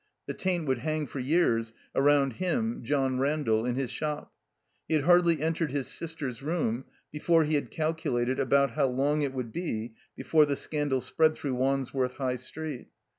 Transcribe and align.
The 0.25 0.33
taint 0.33 0.65
would 0.65 0.79
hang 0.79 1.05
for 1.05 1.19
years 1.19 1.73
around 1.93 2.37
him, 2.41 2.81
John 2.83 3.19
Randall, 3.19 3.67
in 3.67 3.75
his 3.75 3.91
shop. 3.91 4.33
He 4.87 4.95
had 4.95 5.03
hardly 5.03 5.39
entered 5.39 5.69
his 5.71 5.87
sister's 5.87 6.41
room 6.41 6.85
before 7.11 7.43
he 7.43 7.53
had 7.53 7.69
calculated 7.69 8.39
about 8.39 8.71
how 8.71 8.87
long 8.87 9.21
it 9.21 9.31
would 9.31 9.51
be 9.51 9.93
before 10.15 10.47
the 10.47 10.55
scandal 10.55 11.01
spread 11.01 11.35
through 11.35 11.53
Wandsworth 11.53 12.15
High 12.15 12.37
Street. 12.37 12.87